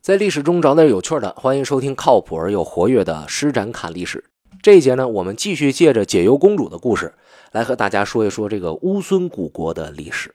[0.00, 4.24] 在历史中找点有趣的，欢迎收听靠谱而又活跃的施展侃历史。
[4.62, 7.12] 这一节呢，我们继续借着解忧公主的故事，
[7.52, 10.34] 来和大家说一说这个乌孙古国的历史。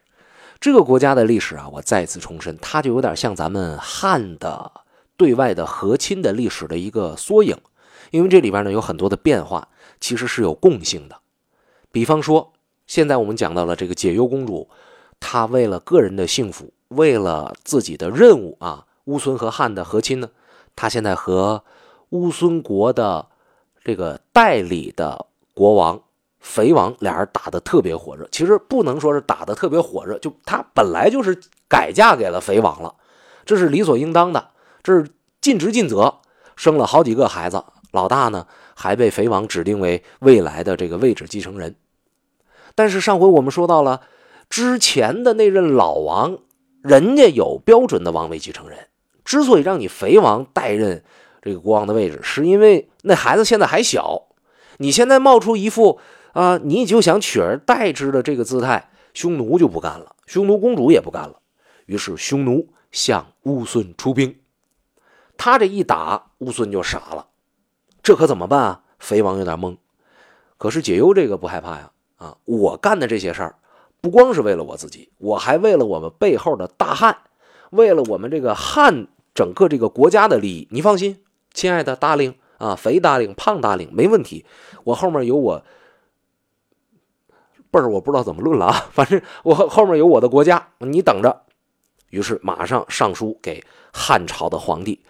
[0.60, 4.72] 这个国家的历史啊，我再次重申，它就有点像咱们汉的
[5.18, 7.58] 对外的和亲的历史的一个缩影，
[8.12, 9.70] 因为这里边呢有很多的变化，
[10.00, 11.18] 其实是有共性的。
[11.92, 12.54] 比方说，
[12.86, 14.70] 现在我们讲到了这个解忧公主，
[15.20, 20.30] 她为了个人的幸福，为了自己的任务啊，乌孙和汉的和亲呢，
[20.76, 21.64] 他现在和
[22.10, 23.28] 乌孙国的
[23.84, 26.02] 这个代理的国王。
[26.40, 31.36] 肥王俩人打得特别火热，其实不能说是打得特别火热，就他本来就是
[31.68, 32.94] 改嫁给了肥王了，
[33.46, 34.52] 这是理所应当的，
[34.84, 35.10] 这是
[35.42, 36.20] 尽职尽责，
[36.56, 38.46] 生了好几个孩子，老大呢
[38.76, 41.76] 还被肥王指定为未来的这个位置继承人。
[42.76, 44.02] 但是上回我们说到了，
[44.48, 46.38] 之前的那任老王，
[46.84, 48.88] 人家有标准的王位继承人，
[49.26, 51.04] 之所以让你肥王代任
[51.42, 54.28] 这个国王的位置，是因为那孩子现在还小，
[54.78, 56.00] 你现在冒出一副。
[56.36, 61.40] 啊，你就想取而代之的这个姿态，匈奴就不干了，匈奴公主也不干了。
[61.86, 64.38] 于是匈奴向乌孙出兵，
[65.38, 67.28] 他这一打，乌孙就傻了，
[68.04, 68.82] 这可怎么办啊？
[69.00, 69.78] 肥王有点懵。
[70.58, 73.56] 可是解忧这个不害怕呀，啊，我干的这些事儿，
[74.02, 77.18] 不光是为了我自己，我还为了我们背后的大汉，
[77.70, 80.68] 为了我们这个汉整个这个国家的利益。
[80.72, 81.22] 你放心，
[81.54, 84.46] 亲爱的大令啊，肥大令、胖大令，没问题，
[84.86, 85.64] 我后面有我。
[87.70, 91.44] 辈儿我不知道怎么论了啊， 反正我后面有我的国家，你等着。
[92.10, 93.62] 于是马上上书给
[93.92, 95.04] 汉朝的皇帝，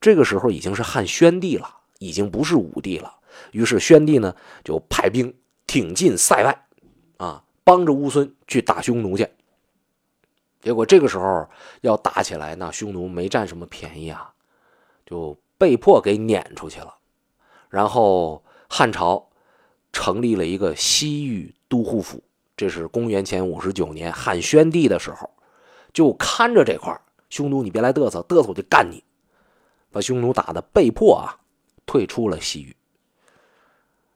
[0.00, 1.68] 这个时候已经是汉宣帝了，
[1.98, 3.16] 已经不是武帝了。
[3.52, 5.34] 于是宣帝呢就派兵
[5.66, 6.66] 挺进塞外，
[7.18, 9.28] 啊，帮着乌孙去打匈奴去。
[10.60, 11.48] 结果这个时候
[11.80, 14.32] 要打起来，那匈奴没占什么便宜啊，
[15.04, 16.94] 就被迫给撵出去了。
[17.68, 19.28] 然后汉朝
[19.92, 21.52] 成立了一个西域。
[21.68, 22.22] 都护府，
[22.56, 25.28] 这是公元前五十九年汉宣帝的时候，
[25.92, 26.96] 就看着这块
[27.28, 29.02] 匈奴，你别来嘚瑟，嘚瑟我就干你，
[29.90, 31.34] 把匈奴打的被迫啊
[31.86, 32.76] 退出了西域。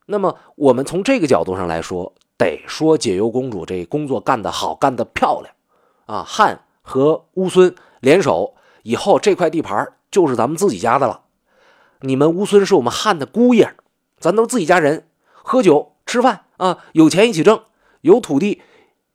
[0.06, 5.52] 那么我们从这个角度上来说，得说解忧公主这工作干得好，干得漂亮
[6.10, 6.24] 啊！
[6.26, 11.22] 汉和乌孙联手以后，这块地盘就是咱们自己家的了。
[12.00, 13.74] 你们乌孙是我们汉的姑爷，
[14.18, 16.46] 咱都是自己家人，喝酒吃饭。
[16.56, 17.62] 啊，有钱一起挣，
[18.00, 18.60] 有土地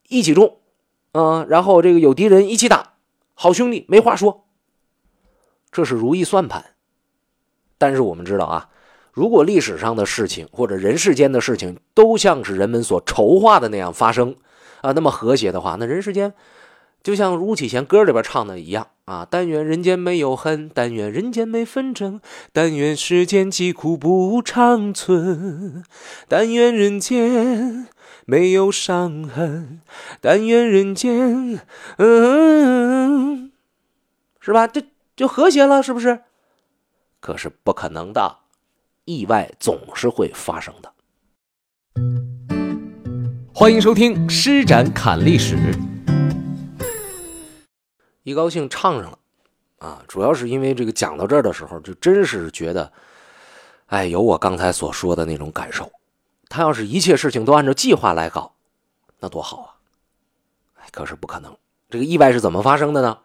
[0.08, 0.58] 一起种，
[1.12, 2.94] 啊，然后这个有敌人一起打，
[3.34, 4.46] 好兄弟没话说。
[5.72, 6.64] 这是如意算盘。
[7.78, 8.70] 但是我们知道啊，
[9.12, 14.38] 如果历史上的事情或者人世间的事情都像是人们所筹划的那样发生，
[14.82, 16.34] 啊，那么和谐的话，那人世间。
[17.06, 22.20] 就像吴启贤歌里边唱的一样啊，但愿人间没有恨，但愿人间没纷争，
[22.52, 25.84] 但愿世间疾苦不长存，
[26.28, 27.86] 但愿人间
[28.26, 29.82] 没有伤痕，
[30.20, 31.62] 但愿人间，
[32.00, 33.52] 嗯，
[34.40, 34.66] 是吧？
[34.66, 34.84] 这
[35.16, 36.22] 就和谐了，是不是？
[37.20, 38.38] 可是不可能的，
[39.04, 40.92] 意外总是会发生的。
[43.54, 45.56] 欢迎收听施展侃历史。
[48.26, 49.20] 一高兴唱上了，
[49.78, 52.92] 啊，主要是因为这个讲到这儿的时候，就真是觉得，
[53.86, 55.92] 哎，有我刚才所说的那种感受。
[56.50, 58.56] 他要是一切事情都按照计划来搞，
[59.20, 59.68] 那多好啊！
[60.78, 61.56] 哎，可是不可能。
[61.88, 63.20] 这个意外是怎么发生的呢？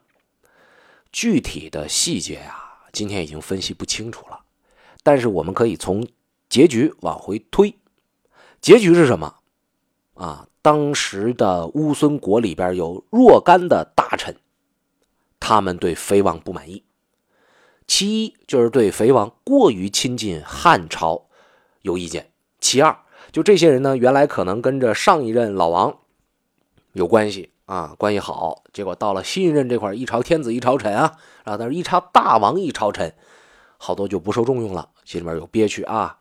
[1.10, 4.38] 具体的细节啊，今天已经分析不清楚了。
[5.02, 6.06] 但是我们可以从
[6.50, 7.74] 结局往回推。
[8.60, 9.34] 结局是什么？
[10.12, 14.36] 啊，当时的乌孙国里边有若干的大臣。
[15.50, 16.84] 他们对肥王不满意，
[17.84, 21.26] 其一就是对肥王过于亲近汉朝
[21.82, 22.26] 有意见；
[22.60, 22.96] 其二，
[23.32, 25.98] 就这些人呢，原来可能跟着上一任老王
[26.92, 27.50] 有关系。
[27.66, 33.12] 啊，关系好，结果到了新一任这块，一朝天子一朝臣啊，啊，但是一朝大王一朝臣，
[33.76, 36.18] 好多就不受重用了，心里面有憋屈啊。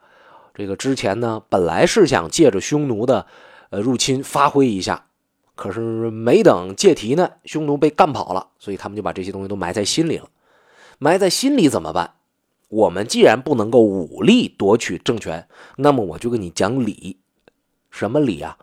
[0.55, 3.27] 这个之前呢，本来是想借着匈奴的
[3.69, 5.05] 呃入侵发挥一下。
[5.59, 10.29] 可是没等借题呢，匈奴被干跑了，所以他们就把这些东西都埋在心里了。
[10.99, 12.13] 埋在心里怎么办？
[12.69, 17.19] 我们既然不能够武力夺取政权，那么我就跟你讲理。
[17.91, 18.57] 什么理啊？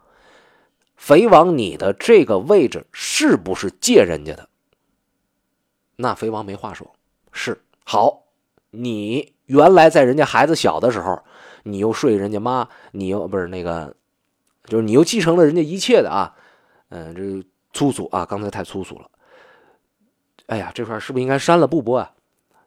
[0.96, 4.48] 肥王，你的这个位置是不是借人家的？
[5.96, 6.94] 那肥王没话说，
[7.31, 8.22] 是好。
[8.70, 11.22] 你原来在人家孩子小的时候，
[11.64, 13.96] 你又睡人家妈，你又不是那个，
[14.64, 16.34] 就是你又继承了人家一切的啊。
[16.88, 18.25] 嗯，这粗俗啊！
[18.25, 19.11] 刚才太粗俗了。
[20.47, 22.12] 哎呀，这块是不是应该删了不播啊？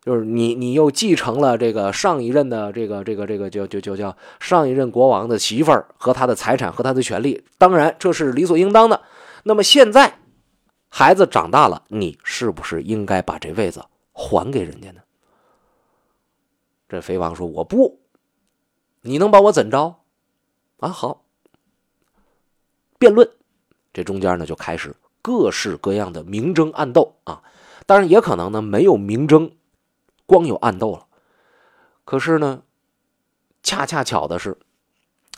[0.02, 9.02] 就是你你又继承了这个上一任的这个这个这个就就就叫上一任国王的媳妇儿和他的财产和他的权利，当然这是理所应当的。
[9.44, 10.20] 那么现在
[10.90, 15.02] 孩子长大了，你是不是应该把这位子还给人家呢？
[16.88, 18.00] 这肥王说：“我不，
[19.02, 19.98] 你能把我怎着？
[20.80, 21.24] 啊，好。”
[22.98, 23.30] 辩论，
[23.94, 27.42] 这中间呢就开始各式各样的明争暗斗啊。
[27.86, 29.52] 当然也可能呢没有明争，
[30.26, 31.08] 光有暗斗了。
[32.06, 32.62] 可是呢，
[33.64, 34.58] 恰恰巧的是，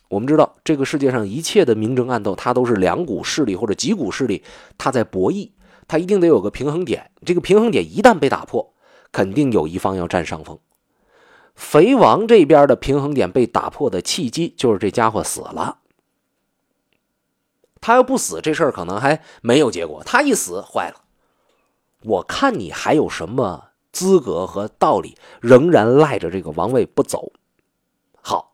[0.09, 4.43] 我们知道这个世界上一切的明争暗斗，它都是两股势力或者几股势力，
[4.77, 5.51] 它在博弈，
[5.87, 7.11] 它一定得有个平衡点。
[7.25, 8.73] 这个平衡点一旦被打破，
[9.11, 10.59] 肯定有一方要占上风。
[11.55, 15.79] 肥王这边的平衡点被打破的契机，就是这家伙死了。
[17.81, 20.03] 他要不死，这事儿可能还没有结果。
[20.05, 21.01] 他一死，坏了。
[22.03, 27.33] 我看你还有什么资格和道理，仍然赖着这个王位不走？
[28.21, 28.53] 好，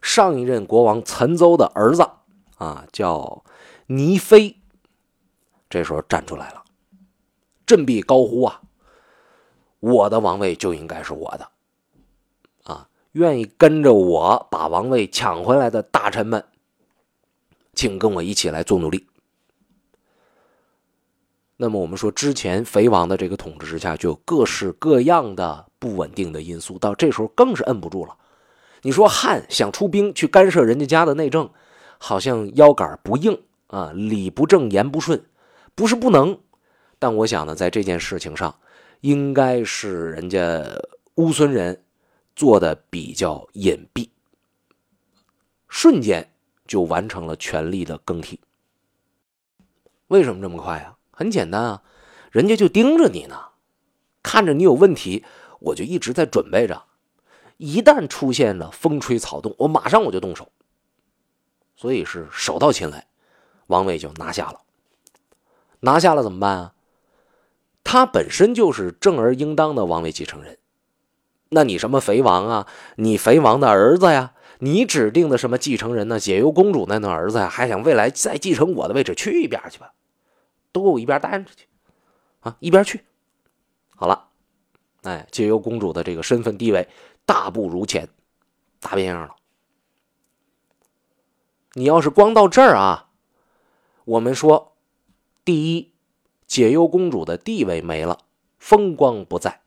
[0.00, 2.08] 上一任国王岑邹的儿子
[2.56, 3.44] 啊，叫
[3.86, 4.56] 倪飞，
[5.68, 6.62] 这时候站出来了，
[7.66, 8.62] 振臂高呼啊
[9.80, 11.48] ：“我的王位就应该是我的！
[12.64, 16.44] 啊，愿意跟着我把王位抢回来的大臣们，
[17.78, 19.06] 请跟我一起来做努力。”
[21.56, 28.16] 那么我们说，之前肥王的这个统治之下，就有各式各样的不稳定的因素，到这时候更是摁不住了。
[28.82, 31.48] 你说汉想出兵去干涉人家家的内政，
[31.98, 35.24] 好像腰杆不硬啊，理不正言不顺，
[35.76, 36.40] 不是不能，
[36.98, 38.56] 但我想呢，在这件事情上，
[39.02, 40.64] 应该是人家
[41.14, 41.84] 乌孙人
[42.34, 44.08] 做的比较隐蔽，
[45.68, 46.32] 瞬间
[46.68, 48.38] 就完成了权力的更替。
[50.06, 50.96] 为什么这么快啊？
[51.10, 51.82] 很简单啊，
[52.30, 53.46] 人家就盯着你呢，
[54.22, 55.24] 看着你有问题，
[55.58, 56.84] 我就一直在准备着，
[57.56, 60.52] 一旦出现了风吹草动，我马上我就动手。
[61.74, 63.08] 所以是手到擒来，
[63.66, 64.60] 王位就拿下了。
[65.80, 66.74] 拿下了怎么办啊？
[67.84, 70.58] 他本身就是正而应当的王位继承人，
[71.48, 72.66] 那你什么肥王啊，
[72.96, 76.18] 你肥王的儿子呀，你指定的什么继承人呢？
[76.18, 79.92] 解忧公主那那儿子呀，还想未来再继承我的位置，去一边去吧。
[80.70, 81.66] 都给我一边待着去，
[82.40, 83.02] 啊，一边去。
[83.96, 84.28] 好了，
[85.02, 86.86] 哎，解忧公主的这个身份地位
[87.24, 88.08] 大不如前，
[88.80, 89.34] 大变样了。
[91.72, 93.08] 你要是光到这儿啊，
[94.04, 94.76] 我们说，
[95.44, 95.92] 第一，
[96.46, 98.18] 解忧公主的地位没了，
[98.58, 99.60] 风光不再，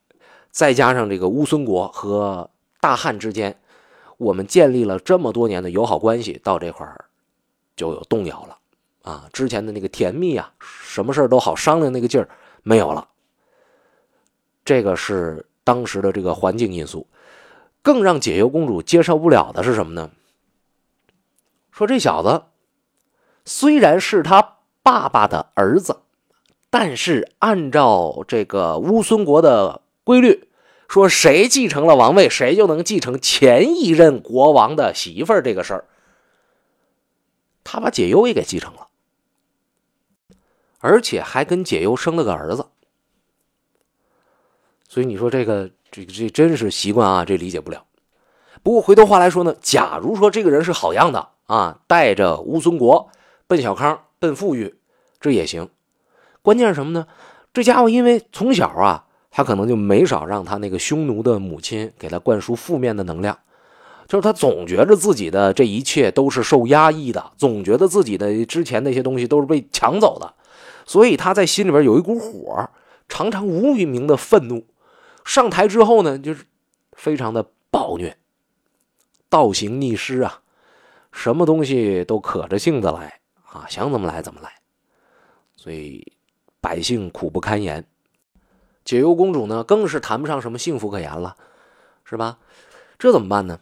[0.52, 3.60] 再加上这个乌孙国和大汉之间，
[4.22, 7.06] 我们建立了这么多年的友好关系，到这块儿
[7.76, 8.58] 就有动摇了。
[9.02, 12.30] 啊，之前的那个甜蜜啊，什么事都好商量那个劲儿
[12.62, 13.08] 没有了。
[14.64, 17.08] 这个是当时的这个环境因素，
[17.82, 20.12] 更让解忧公主接受不了的是什么呢？
[21.72, 22.44] 说这小子
[23.44, 26.02] 虽然是他爸爸的儿子，
[26.70, 30.48] 但是按照这个乌孙国的规律，
[30.92, 35.86] 说谁继承了王位，谁就能继承前一任国王的媳妇儿这个事儿，
[37.64, 38.90] 他把解忧也给继承了。
[40.80, 42.68] 而且还跟解忧生了个儿子，
[44.90, 47.86] 所以你说这个这个这真是习惯啊，这理解不了。
[48.62, 53.10] 不过回头话来说呢，假如说这个人是好样的啊，带着乌孙国
[53.48, 54.76] 奔小康、奔富裕，
[55.22, 55.70] 这也行。
[56.42, 57.08] 关键是什么呢？
[57.54, 63.40] 这家伙因为从小啊，他可能就没少让他那个匈奴的母亲给他灌输负面的能量，
[64.08, 70.34] 就是他总觉着自己的这一切都是受压抑的，总觉得自己的之前那些东西都是被抢走的。
[70.86, 72.70] 所以他在心里边有一股火，
[73.08, 74.66] 常常无名的愤怒。
[75.24, 76.44] 上台之后呢，就是
[76.94, 78.18] 非常的暴虐，
[79.30, 80.42] 倒行逆施啊，
[81.12, 84.52] 什么东西都可着性子来啊，想怎么来怎么来。
[85.56, 86.12] 所以
[86.60, 87.86] 百姓苦不堪言，
[88.84, 91.36] 解忧公主呢更是谈不上什么幸福可言了，
[92.04, 92.40] 是吧？
[92.98, 93.60] 这怎么办呢？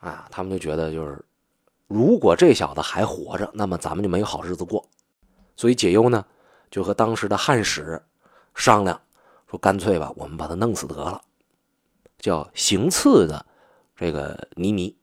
[0.00, 1.24] 啊，他们就觉得就是，
[1.86, 4.86] 如果这小子还活着，那么咱们就没有好日子过。
[5.56, 6.24] 所以解忧呢。
[6.68, 8.02] 就和当时的汉使
[8.52, 9.00] 商量，
[9.48, 11.22] 说干脆吧，我们把他弄死得了，
[12.18, 13.46] 叫行刺的
[13.94, 14.98] 这个尼弥。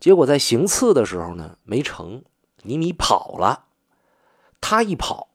[0.00, 2.24] 结果在行刺的时候呢，没成，
[2.64, 3.66] 尼弥跑了。
[4.60, 5.28] 他一跑，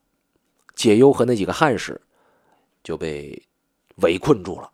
[0.76, 2.02] 解忧和那几个汉使
[2.90, 3.44] 就被
[3.98, 4.72] 围困住了。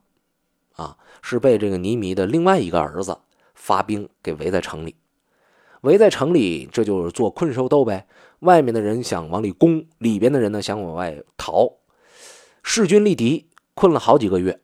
[0.77, 3.17] 啊，是被这个尼弥的另外一个儿子
[3.53, 4.95] 发兵给围在城里。
[5.81, 8.07] 围在城里，这就是做困兽斗呗。
[8.39, 11.73] 外面的人想往里攻，里边的人呢想往外逃，
[12.63, 14.61] 势均力敌，困了好几个月。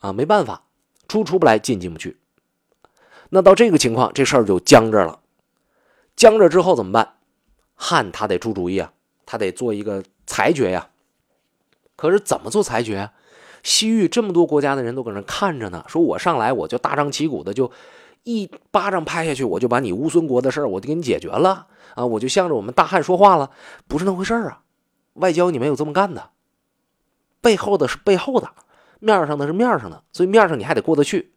[0.00, 0.66] 啊，没办法，
[1.08, 2.18] 出出不来，进进不去。
[3.30, 5.20] 那到这个情况，这事儿就僵着了。
[6.14, 7.14] 僵着之后怎么办？
[7.74, 8.92] 汉他得出主意啊，
[9.24, 10.90] 他得做一个裁决呀。
[11.96, 13.10] 可是怎么做裁决？
[13.62, 17.70] 西域这么多国家的人都搁那看着呢，说我上来我就大张旗鼓的就
[18.24, 23.50] 一巴掌拍下去，我就把你乌孙国的事儿我就给你解决了啊，我就向着我们大汉说话了，
[23.88, 24.60] 不是那回事啊。
[25.14, 26.30] 外交你没有这么干的，
[27.40, 28.50] 背后的是背后的，
[28.98, 31.32] 面上的是面上的，所以面上你还得过得去。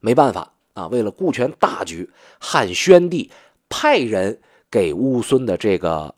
[0.00, 3.30] 没办法啊，为了顾全大局，汉宣帝
[3.68, 4.40] 派人
[4.70, 6.14] 给乌孙的这个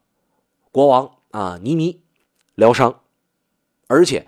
[0.73, 2.01] 国王啊尼尼
[2.55, 3.03] 疗伤，
[3.87, 4.27] 而且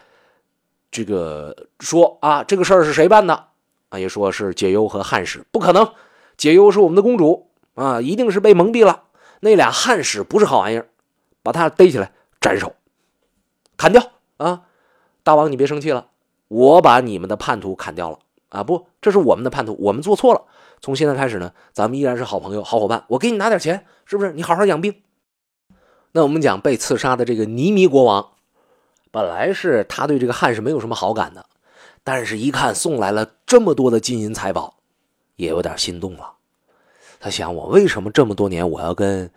[0.90, 3.48] 这个说啊，这个事儿是谁办的
[3.88, 3.98] 啊？
[3.98, 5.92] 也说是解忧和汉使，不可能，
[6.36, 9.04] 解忧是我们的公主啊，一定是被蒙蔽了。
[9.40, 10.88] 那俩汉使不是好玩意儿，
[11.42, 12.12] 把他逮起来。
[12.38, 12.76] 斩首，
[13.76, 14.62] 砍掉啊！
[15.25, 16.08] 大王，你别生气了，
[16.46, 18.18] 我把你们的叛徒砍掉了
[18.50, 18.62] 啊！
[18.62, 20.42] 不，这是我们的叛徒，我们做错了。
[20.80, 23.04] 从现在开始呢，咱们依然是好朋友、好伙伴。
[23.08, 24.32] 我给你拿点钱，是不是？
[24.34, 25.02] 你好好养病。
[26.12, 28.34] 那我们讲被刺杀的这个尼弥国王，
[29.16, 31.46] 本来是他对这个汉是没有什么好感的，
[32.04, 34.75] 但是一看送来了这么多的金银财宝，
[35.37, 36.35] 也有点心动了。
[37.18, 39.30] 他想，我为什么这么多年我要跟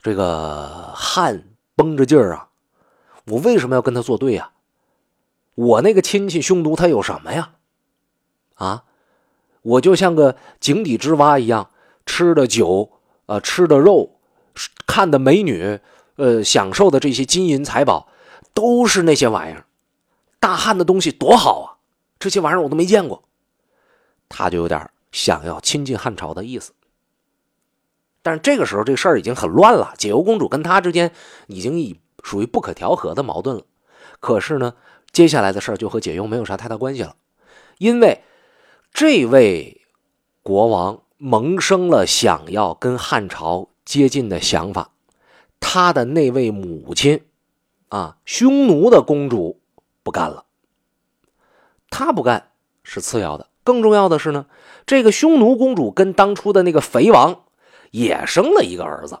[0.00, 1.42] 这个汉？
[1.74, 2.50] 绷着劲儿啊！
[3.26, 4.52] 我为什么要跟他作对呀？
[5.56, 7.54] 我那个亲戚匈奴他有什么呀？
[8.54, 8.84] 啊，
[9.62, 11.70] 我就像个井底之蛙一样，
[12.06, 12.92] 吃的酒
[13.26, 14.20] 啊，吃的肉，
[14.86, 15.80] 看的美女，
[16.14, 18.08] 呃，享受的这些金银财宝，
[18.56, 19.66] 都是那些玩意儿。
[20.40, 21.66] 大汉的东西多好啊！
[22.18, 23.22] 这些玩意儿我都没见过。
[24.30, 26.72] 他就有点想要亲近汉朝的意思。
[28.22, 29.92] 但是这个时候，这事儿已经很乱了。
[29.98, 31.12] 解忧公主跟他之间
[31.48, 33.64] 已经已属于不可调和的矛盾了。
[34.20, 34.74] 可是呢，
[35.12, 37.16] 接下来的事儿就和解忧没有啥太大关系了，
[37.76, 38.22] 因为
[38.94, 39.82] 这位
[40.42, 44.92] 国王萌生了想要跟汉朝接近的想法，
[45.60, 47.25] 他的那位母亲
[47.88, 49.60] 啊，匈奴的公主
[50.02, 50.44] 不干了。
[51.90, 52.50] 他不干
[52.82, 54.46] 是次要的，更重要的是呢，
[54.86, 57.42] 这个匈奴公主跟当初的那个肥王。
[57.92, 59.20] 也生了一个儿子，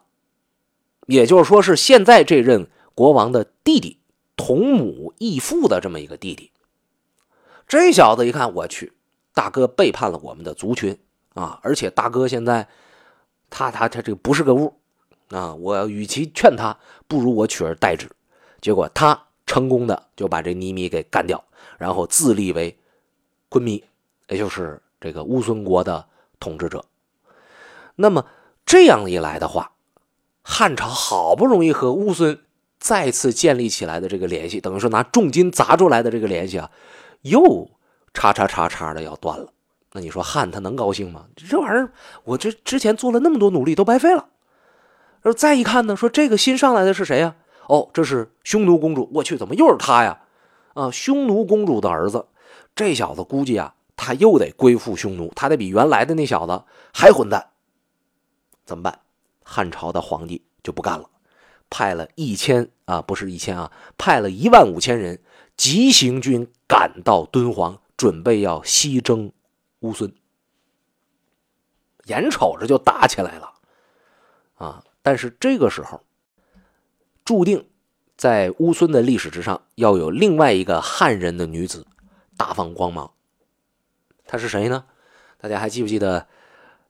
[1.06, 4.00] 也就是说是现在这任国王的弟弟，
[4.36, 6.50] 同母异父的这么一个弟弟。
[7.66, 8.92] 这小子一看，我去，
[9.32, 10.98] 大哥背叛了我们的族群
[11.34, 11.58] 啊！
[11.62, 12.68] 而且大哥现在，
[13.48, 14.74] 他他他这不是个物
[15.30, 15.54] 啊！
[15.54, 18.10] 我与其劝他，不如我取而代之。
[18.60, 21.44] 结果他成功的就把这尼米给干掉，
[21.78, 22.78] 然后自立为
[23.48, 23.84] 昆弥，
[24.28, 26.06] 也就是这个乌孙国的
[26.40, 26.84] 统治者。
[27.94, 28.26] 那么。
[28.68, 29.74] 这样一来的话，
[30.42, 32.40] 汉朝好不容易和乌孙
[32.80, 36.68] 再次建立起来的这个联系，等于说拿重金砸出来的这个联系啊，
[37.22, 37.70] 又
[38.12, 39.52] 叉叉叉叉的要断了。
[39.92, 41.26] 那你说汉他能高兴吗？
[41.36, 41.92] 这玩意儿，
[42.24, 44.30] 我这之前做了那么多努力都白费了。
[45.22, 47.36] 然后再一看呢，说这个新上来的是谁呀？
[47.68, 49.10] 哦，这是匈奴公主。
[49.14, 50.20] 我去，怎么又是他呀？
[50.74, 52.26] 啊，匈奴公主的儿子，
[52.74, 57.50] 这小子估计啊，他又得归附匈奴，他得比原来的那小子还混蛋。
[58.64, 59.00] 怎么办？
[59.42, 61.08] 汉朝的皇帝就不干了，
[61.70, 65.22] 派了一千啊，不是一千啊，派了一万五千人
[65.56, 69.32] 急行军赶到敦煌，准备要西征
[69.80, 70.12] 乌孙。
[72.06, 73.52] 眼瞅着就打起来了
[74.54, 74.84] 啊！
[75.02, 76.00] 但是这个时候，
[77.26, 77.66] 注定
[78.16, 81.86] 在乌孙的历史之上要有另外一个汉人的女子
[82.38, 83.12] 大放光芒。
[84.24, 84.84] 她是谁呢？
[85.38, 86.26] 大家还记不记得？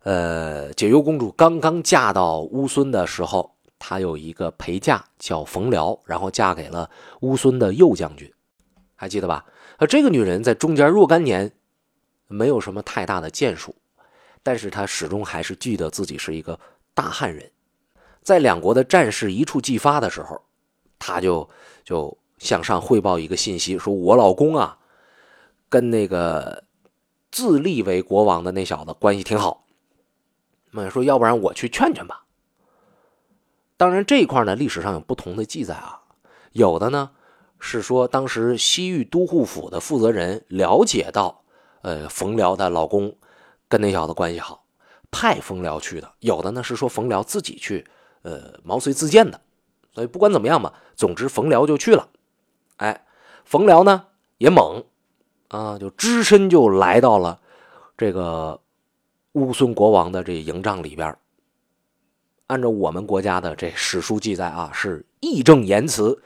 [0.01, 6.89] 呃，解忧公主刚刚嫁到乌孙的时候，她有一个陪嫁叫冯辽，然后嫁给了
[7.23, 8.33] 乌孙的右将军，
[8.95, 9.45] 还记得吧？
[9.79, 11.51] 呃，这个女人在中间若干年
[12.29, 13.75] 没有什么太大的建树，
[14.45, 16.61] 但是她始终还是记得自己是一个
[16.95, 17.51] 大汉人。
[18.27, 20.43] 在两国的战事一触即发的时候，
[20.99, 21.49] 他就
[21.85, 24.79] 就向上汇报一个信息，说我老公啊，
[25.69, 26.65] 跟那个
[27.31, 29.65] 自立为国王的那小子关系挺好。
[30.73, 32.25] 那说，要不然我去劝劝吧。
[33.77, 36.01] 当然，这一块呢，历史上有不同的记载啊。
[36.51, 37.13] 有的呢
[37.61, 41.45] 是说，当时西域都护府的负责人了解到，
[41.83, 43.17] 呃，冯辽的老公
[43.69, 44.65] 跟那小子关系好，
[45.13, 46.15] 派冯辽去的。
[46.19, 47.87] 有的呢是说，冯辽自己去，
[48.27, 49.41] 呃，毛遂自荐的。
[49.95, 52.09] 所以不管怎么样吧，总之冯辽就去了。
[52.79, 53.07] 哎，
[53.45, 54.07] 冯辽呢
[54.39, 54.85] 也猛
[55.49, 57.41] 啊，就只身就来到了
[57.97, 58.61] 这个。
[59.37, 61.15] 乌孙国王的这营帐里边，
[62.47, 66.23] 按照我们国家的这史书记载啊，是义正言辞、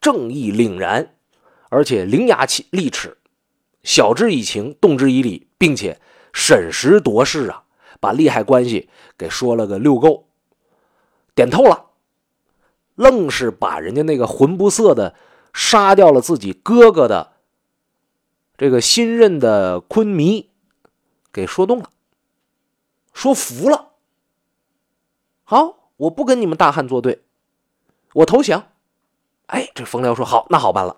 [0.00, 1.14] 正义凛然，
[1.68, 3.16] 而且伶牙俐齿，
[3.84, 6.00] 晓之以情，动之以理，并且
[6.32, 7.62] 审时度势啊，
[8.00, 10.26] 把利害关系给说了个溜够，
[11.34, 11.86] 点透了，
[12.94, 15.14] 愣是把人家那个魂不色的
[15.52, 17.32] 杀掉了自己哥哥的
[18.56, 20.50] 这个新任的昆弥
[21.32, 21.90] 给说动了，
[23.12, 23.88] 说服了。
[25.44, 27.22] 好，我不跟你们大汉作对，
[28.14, 28.68] 我投降。
[29.46, 30.96] 哎，这冯辽说好，那好办了。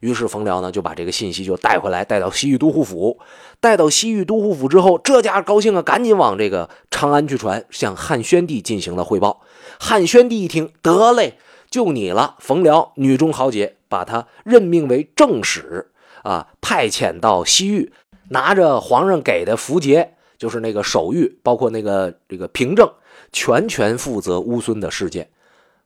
[0.00, 3.18] 于是冯辽呢就把这个信息就带回来，带到西域都护府。
[3.60, 9.42] 带到西域都护府之后，这家高兴啊，赶紧往这个长安去传，向汉宣帝进行了汇报。
[9.84, 11.36] 汉宣帝一听，得嘞，
[11.68, 15.90] 就你了，冯辽，女中豪杰，把他任命为正使
[16.22, 17.92] 啊，派遣到西域，
[18.30, 22.90] 拿着皇上给的符节，就是那个手谕，包括那个这个凭证。
[23.30, 25.28] 全权负责乌孙的事件，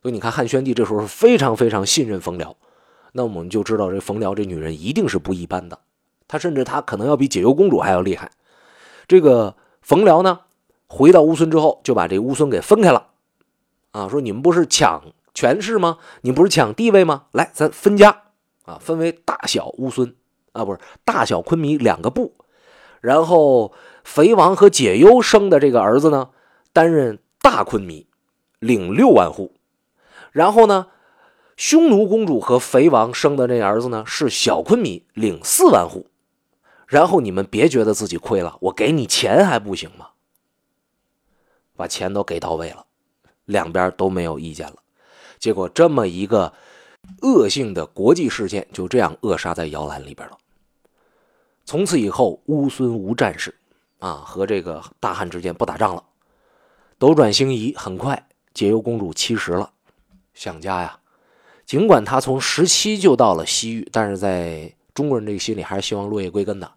[0.00, 2.54] 所以你看汉宣帝这时候是非常非常信任冯辽，
[3.12, 5.76] 那我们就知道这冯辽这女人一定是不一般的，
[6.28, 8.30] 她甚至她可能要比解忧公主还要厉害。
[9.08, 10.40] 这个冯辽呢，
[10.86, 13.07] 回到乌孙之后就把这乌孙给分开了，
[13.92, 15.02] 啊，说你们不是抢
[15.34, 15.98] 权势吗？
[16.22, 17.26] 你不是抢地位吗？
[17.32, 18.22] 来，咱分家
[18.64, 20.14] 啊，分为大小乌孙
[20.52, 22.34] 啊，不是大小昆弥两个部，
[23.00, 23.72] 然后
[24.04, 26.30] 肥王和解忧生的这个儿子呢，
[26.72, 27.18] 担任。
[27.40, 28.06] 大昆弥
[28.58, 29.54] 领六万户，
[30.32, 30.88] 然后呢，
[31.56, 36.08] 匈奴公主和肥王生的那儿子呢是小昆弥领四万户，
[36.86, 40.08] 然后你们别觉得自己亏了，我给你钱还不行吗？
[41.74, 42.84] 把钱都给到位了，
[43.48, 44.76] 两边都没有意见了，
[45.38, 46.52] 结果这么一个
[47.22, 50.36] 恶性的国际事件就这样扼杀在摇篮里边了。
[51.64, 53.54] 从此以后，乌孙无战事，
[54.00, 56.04] 啊，和这个大汉之间不打仗了。
[56.98, 59.70] 斗转星移，很快解忧公主七十了，
[60.34, 61.00] 想家呀。
[61.64, 66.70] 尽管她从十七就到了西域，但是在中国人这个心里还是希望落叶归根的，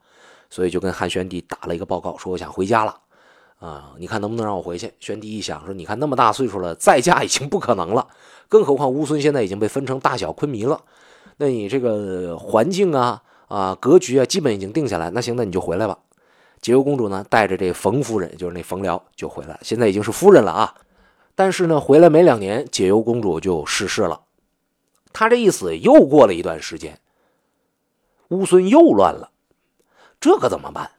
[0.50, 2.98] 所以就跟汉宣帝打了一个报告，说我想回家了。
[3.62, 4.92] 啊，你看能不能让我回去？
[5.00, 8.08] 宣帝一想说，你看那么大岁数了，再嫁已经不可能了，
[8.50, 10.82] 更何况乌孙现在已经被分成大小昆弥了，
[11.38, 15.12] 那你这个环境啊啊格局啊，基本已经定下来。
[15.12, 15.96] 那行，那你就回来吧。
[16.60, 19.60] 解忧公主呢，带着这冯夫人，就是那冯辽，就回来。
[19.62, 20.74] 现在已经是夫人了啊。
[21.36, 24.22] 但是呢，回来没两年，解忧公主就逝世了。
[25.14, 27.00] 她这一死，又过了一段时间，
[28.30, 29.30] 乌孙又乱了。
[30.20, 30.92] 这可怎么办？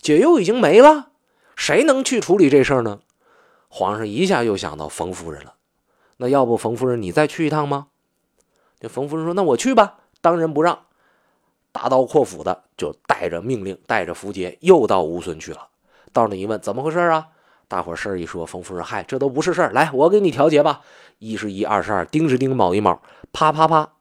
[0.00, 1.10] 解忧已经没了，
[1.58, 3.00] 谁能去处理这事儿呢？
[3.68, 5.56] 皇上一下又想到冯夫人了。
[6.18, 7.88] 那要不冯夫人你再去一趟吗？
[8.78, 10.86] 这冯夫人说：“那我去吧，当仁不让。”
[11.72, 15.66] 大刀阔斧的就带着命令，带着符节，又到乌孙去了。
[16.12, 17.26] 到那一问，怎么回事啊？
[17.66, 20.82] 大伙事儿一说，冯夫人，嗨，这都不是事儿，来，我给你调节吧。
[21.18, 23.94] 一是一，二是二，丁是丁，卯一卯，啪啪啪，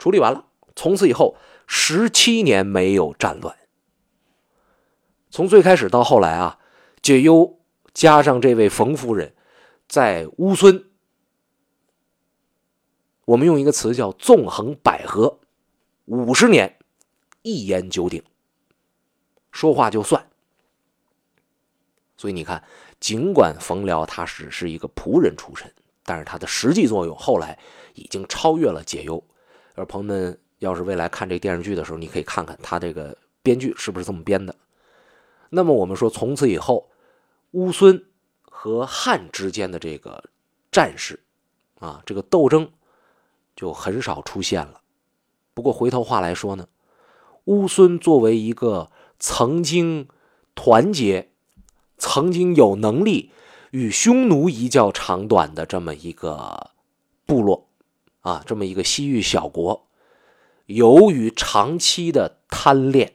[0.00, 0.46] 处理完了。
[0.74, 1.36] 从此以后，
[1.68, 3.56] 十七年没有战乱。
[5.32, 6.58] 从最开始到后来啊，
[7.00, 7.58] 解忧
[7.94, 9.34] 加上这位冯夫人，
[9.88, 10.84] 在乌孙，
[13.24, 15.38] 我们用一个词叫纵横捭阖。
[16.04, 16.76] 五十年，
[17.40, 18.22] 一言九鼎，
[19.50, 20.28] 说话就算。
[22.18, 22.62] 所以你看，
[23.00, 25.72] 尽管冯辽他只是一个仆人出身，
[26.04, 27.58] 但是他的实际作用后来
[27.94, 29.24] 已经超越了解忧。
[29.76, 34.54] 而朋友们要是未来看这电视剧的时候，你可以看看他这个编剧是不是这么编的。
[35.54, 36.88] 那么我们说，从此以后，
[37.50, 38.06] 乌孙
[38.40, 40.24] 和汉之间的这个
[40.70, 41.22] 战事
[41.78, 42.70] 啊，这个斗争
[43.54, 44.80] 就很少出现了。
[45.52, 46.68] 不过回头话来说呢，
[47.44, 50.08] 乌孙作为一个曾经
[50.54, 51.30] 团结、
[51.98, 53.30] 曾经有能力
[53.72, 56.70] 与匈奴一较长短的这么一个
[57.26, 57.68] 部落
[58.22, 59.86] 啊，这么一个西域小国，
[60.64, 63.12] 由于长期的贪恋，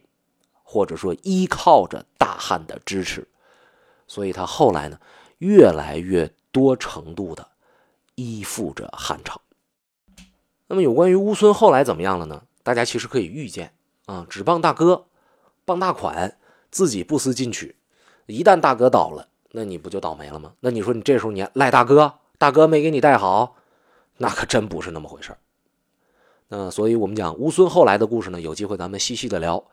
[0.62, 3.28] 或者说依靠着大汉的支持，
[4.08, 5.00] 所以他后来呢，
[5.40, 7.48] 越来越多程度的
[8.16, 9.42] 依附着汉朝。
[10.68, 12.44] 那么有关于乌孙后来怎么样了呢？
[12.62, 13.74] 大家其实可以预见
[14.06, 15.06] 啊，只傍大哥，
[15.66, 16.38] 傍大款，
[16.70, 17.76] 自己不思进取。
[18.26, 20.54] 一旦大哥倒了，那你不就倒霉了吗？
[20.60, 23.56] 那你说你这时候你赖大哥，大哥没给你带好，
[24.18, 25.36] 那可真不是那么回事
[26.50, 29.64] 那所以我们讲乌孙后来的故事呢，有机会咱们细细的聊。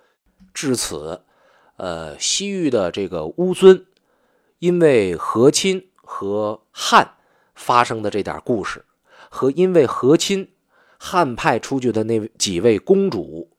[0.53, 1.23] 至此，
[1.77, 3.85] 呃，西域的这个乌孙，
[4.59, 7.15] 因为和亲和汉
[7.55, 8.85] 发生的这点故事，
[9.29, 10.51] 和因为和亲。
[10.97, 13.51] 汉派出去的那几位公主，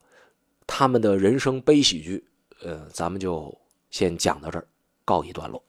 [0.66, 2.26] 他们的人生悲喜剧，
[2.64, 3.56] 呃，咱们就
[3.92, 4.66] 先讲到这儿，
[5.04, 5.62] 告一段落。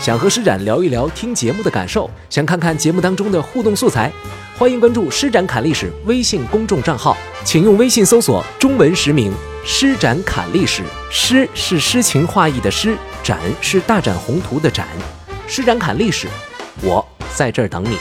[0.00, 4.10] 想和施展聊一聊听节目的感受，想看看节目当中的互动素材，
[4.56, 9.32] 欢迎关注“施展侃历史”微信公众账号，请用微信搜索中文实名
[9.66, 10.84] “施展侃历史”。
[11.10, 14.86] 诗是诗情画意的诗，展是大展宏图的展。
[15.48, 16.28] 施展侃历史，
[16.80, 17.98] 我在这儿等你。